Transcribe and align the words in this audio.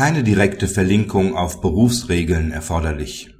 keine 0.00 0.24
direkte 0.24 0.66
Verlinkung 0.66 1.36
auf 1.36 1.60
Berufsregeln 1.60 2.52
erforderlich. 2.52 3.34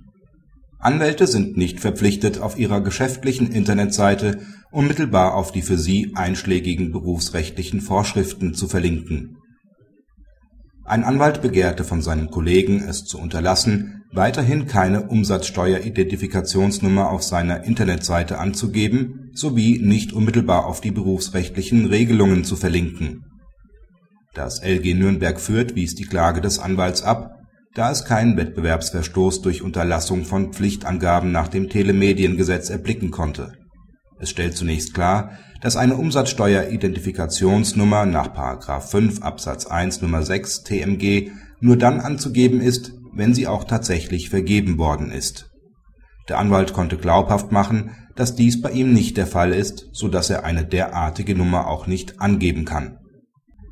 Anwälte 0.79 1.27
sind 1.27 1.57
nicht 1.57 1.81
verpflichtet, 1.81 2.39
auf 2.39 2.59
ihrer 2.59 2.83
geschäftlichen 2.83 3.51
Internetseite 3.51 4.41
unmittelbar 4.71 5.37
auf 5.37 5.53
die 5.53 5.63
für 5.63 5.79
sie 5.79 6.13
einschlägigen 6.17 6.93
berufsrechtlichen 6.93 7.81
Vorschriften 7.81 8.53
zu 8.53 8.69
verlinken. 8.69 9.39
Ein 10.85 11.03
Anwalt 11.03 11.41
begehrte 11.41 11.83
von 11.83 12.03
seinem 12.03 12.31
Kollegen, 12.31 12.85
es 12.87 13.05
zu 13.05 13.19
unterlassen, 13.19 14.03
weiterhin 14.13 14.67
keine 14.67 15.09
Umsatzsteuer-Identifikationsnummer 15.09 17.09
auf 17.09 17.23
seiner 17.23 17.65
Internetseite 17.65 18.37
anzugeben 18.37 19.31
sowie 19.33 19.81
nicht 19.83 20.13
unmittelbar 20.13 20.67
auf 20.67 20.83
die 20.83 20.91
berufsrechtlichen 20.91 21.87
Regelungen 21.87 22.45
zu 22.45 22.55
verlinken. 22.55 23.30
Das 24.35 24.63
LG 24.63 24.95
Nürnberg 24.95 25.41
Fürth 25.41 25.75
wies 25.75 25.97
die 25.97 26.07
Klage 26.07 26.41
des 26.41 26.61
Anwalts 26.61 27.03
ab, 27.03 27.35
da 27.75 27.91
es 27.91 28.05
keinen 28.05 28.37
Wettbewerbsverstoß 28.37 29.43
durch 29.43 29.63
Unterlassung 29.63 30.25
von 30.25 30.53
Pflichtangaben 30.53 31.33
nach 31.33 31.49
dem 31.49 31.69
Telemediengesetz 31.69 32.71
erblicken 32.71 33.11
konnte. 33.11 33.55
Es 34.21 34.31
stellt 34.31 34.57
zunächst 34.57 34.95
klar, 34.95 35.33
dass 35.61 35.77
eine 35.77 35.97
Umsatzsteuer-Identifikationsnummer 35.97 38.07
nach§ 38.07 38.33
5 38.81 39.23
Absatz 39.23 39.67
1 39.67 40.01
Nr. 40.03 40.23
6 40.23 40.63
TMG 40.63 41.33
nur 41.61 41.77
dann 41.77 41.99
anzugeben 42.01 42.61
ist, 42.61 42.93
wenn 43.13 43.35
sie 43.35 43.49
auch 43.49 43.65
tatsächlich 43.65 44.31
vergeben 44.31 44.79
worden 44.79 45.11
ist. 45.11 45.51
Der 46.29 46.39
Anwalt 46.39 46.73
konnte 46.73 46.97
glaubhaft 46.97 47.51
machen, 47.51 47.91
dass 48.15 48.37
dies 48.37 48.63
bei 48.63 48.71
ihm 48.71 48.93
nicht 48.93 49.17
der 49.17 49.27
Fall 49.27 49.53
ist, 49.53 49.89
so 49.93 50.07
dass 50.07 50.31
er 50.31 50.45
eine 50.45 50.65
derartige 50.65 51.35
Nummer 51.35 51.67
auch 51.67 51.89
nicht 51.89 52.21
angeben 52.21 52.65
kann. 52.65 53.00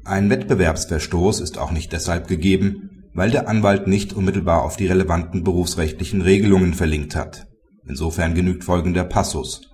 Ein 0.09 0.31
Wettbewerbsverstoß 0.31 1.41
ist 1.41 1.59
auch 1.59 1.71
nicht 1.71 1.93
deshalb 1.93 2.29
gegeben, 2.29 3.09
weil 3.15 3.31
der 3.31 3.49
Anwalt 3.49 3.87
nicht 3.87 4.13
unmittelbar 4.13 4.63
auf 4.63 4.77
die 4.77 4.87
relevanten 4.87 5.45
berufsrechtlichen 5.45 6.23
Regelungen 6.23 6.75
verlinkt 6.75 7.15
hat. 7.15 7.47
Insofern 7.87 8.35
genügt 8.35 8.65
folgender 8.65 9.05
Passus 9.05 9.69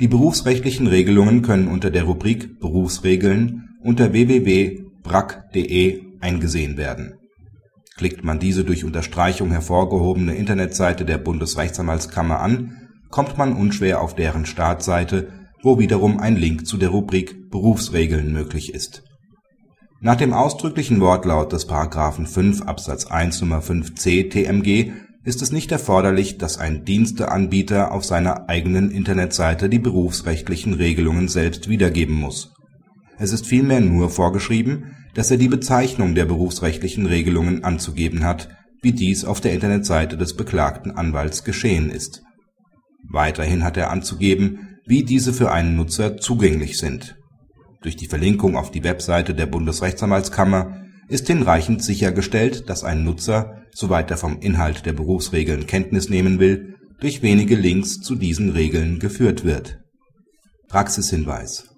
die 0.00 0.06
berufsrechtlichen 0.06 0.86
Regelungen 0.86 1.42
können 1.42 1.66
unter 1.66 1.90
der 1.90 2.04
Rubrik 2.04 2.60
Berufsregeln 2.60 3.70
unter 3.82 4.12
www.brack.de 4.12 6.02
eingesehen 6.20 6.76
werden. 6.76 7.14
Klickt 7.96 8.22
man 8.22 8.38
diese 8.38 8.62
durch 8.62 8.84
Unterstreichung 8.84 9.50
hervorgehobene 9.50 10.36
Internetseite 10.36 11.04
der 11.04 11.18
Bundesrechtsanwaltskammer 11.18 12.38
an, 12.38 12.76
kommt 13.10 13.38
man 13.38 13.54
unschwer 13.54 14.00
auf 14.00 14.14
deren 14.14 14.46
Startseite, 14.46 15.32
wo 15.64 15.80
wiederum 15.80 16.20
ein 16.20 16.36
Link 16.36 16.64
zu 16.64 16.76
der 16.76 16.90
Rubrik 16.90 17.50
Berufsregeln 17.50 18.32
möglich 18.32 18.72
ist. 18.72 19.02
Nach 20.00 20.14
dem 20.14 20.32
ausdrücklichen 20.32 21.00
Wortlaut 21.00 21.52
des§ 21.52 21.68
5 22.26 22.62
Absatz 22.62 23.06
1 23.06 23.42
Nr. 23.42 23.60
5c 23.60 24.30
TMG 24.30 24.92
ist 25.24 25.42
es 25.42 25.50
nicht 25.50 25.72
erforderlich, 25.72 26.38
dass 26.38 26.56
ein 26.56 26.84
Diensteanbieter 26.84 27.90
auf 27.90 28.04
seiner 28.04 28.48
eigenen 28.48 28.92
Internetseite 28.92 29.68
die 29.68 29.80
berufsrechtlichen 29.80 30.74
Regelungen 30.74 31.26
selbst 31.26 31.68
wiedergeben 31.68 32.14
muss. 32.14 32.54
Es 33.18 33.32
ist 33.32 33.48
vielmehr 33.48 33.80
nur 33.80 34.08
vorgeschrieben, 34.08 34.94
dass 35.14 35.32
er 35.32 35.36
die 35.36 35.48
Bezeichnung 35.48 36.14
der 36.14 36.26
berufsrechtlichen 36.26 37.06
Regelungen 37.06 37.64
anzugeben 37.64 38.22
hat, 38.22 38.50
wie 38.80 38.92
dies 38.92 39.24
auf 39.24 39.40
der 39.40 39.52
Internetseite 39.52 40.16
des 40.16 40.36
beklagten 40.36 40.92
Anwalts 40.92 41.42
geschehen 41.42 41.90
ist. 41.90 42.22
Weiterhin 43.10 43.64
hat 43.64 43.76
er 43.76 43.90
anzugeben, 43.90 44.78
wie 44.86 45.02
diese 45.02 45.32
für 45.32 45.50
einen 45.50 45.74
Nutzer 45.74 46.18
zugänglich 46.18 46.78
sind. 46.78 47.16
Durch 47.82 47.96
die 47.96 48.06
Verlinkung 48.06 48.56
auf 48.56 48.70
die 48.70 48.84
Webseite 48.84 49.34
der 49.34 49.46
Bundesrechtsanwaltskammer 49.46 50.76
ist 51.08 51.26
hinreichend 51.26 51.82
sichergestellt, 51.82 52.68
dass 52.68 52.84
ein 52.84 53.04
Nutzer, 53.04 53.62
soweit 53.72 54.10
er 54.10 54.16
vom 54.16 54.40
Inhalt 54.40 54.84
der 54.84 54.92
Berufsregeln 54.92 55.66
Kenntnis 55.66 56.10
nehmen 56.10 56.40
will, 56.40 56.74
durch 57.00 57.22
wenige 57.22 57.54
Links 57.54 58.00
zu 58.00 58.16
diesen 58.16 58.50
Regeln 58.50 58.98
geführt 58.98 59.44
wird. 59.44 59.78
Praxishinweis 60.68 61.68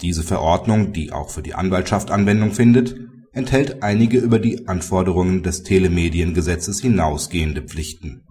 Diese 0.00 0.22
Verordnung, 0.22 0.92
die 0.92 1.12
auch 1.12 1.30
für 1.30 1.42
die 1.42 1.54
Anwaltschaft 1.54 2.10
Anwendung 2.10 2.52
findet, 2.52 2.96
enthält 3.32 3.82
einige 3.82 4.18
über 4.18 4.38
die 4.38 4.66
Anforderungen 4.66 5.42
des 5.42 5.62
Telemediengesetzes 5.62 6.80
hinausgehende 6.80 7.62
Pflichten 7.62 8.27